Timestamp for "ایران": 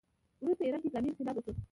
0.65-0.81